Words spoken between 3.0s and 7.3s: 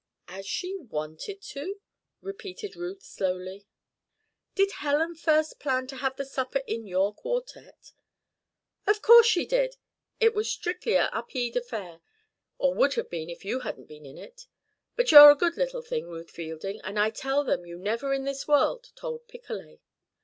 slowly. "Did Helen first plan to have the supper in your